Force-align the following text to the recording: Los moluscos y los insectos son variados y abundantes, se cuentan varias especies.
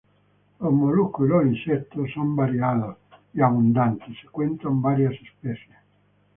Los 0.59 0.73
moluscos 0.73 1.27
y 1.27 1.29
los 1.29 1.45
insectos 1.45 2.09
son 2.15 2.35
variados 2.35 2.97
y 3.35 3.41
abundantes, 3.41 4.17
se 4.19 4.27
cuentan 4.29 4.81
varias 4.81 5.13
especies. 5.13 5.77